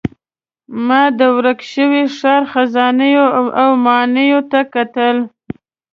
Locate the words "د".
1.19-1.21